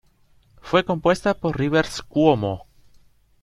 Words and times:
Fue 0.61 0.83
compuesta 0.83 1.35
por 1.35 1.59
Rivers 1.59 2.01
Cuomo. 2.01 2.65